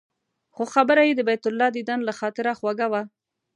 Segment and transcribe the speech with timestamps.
[0.55, 3.01] خو خبره یې د بیت الله دیدن له خاطره خوږه وه.